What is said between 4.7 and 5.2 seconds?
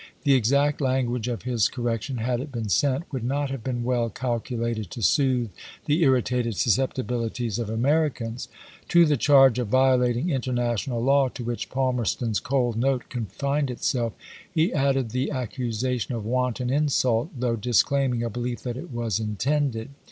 to